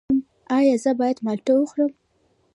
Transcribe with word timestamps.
ایا 0.57 0.75
زه 0.83 0.91
باید 0.99 1.17
مالټه 1.25 1.53
وخورم؟ 1.57 1.91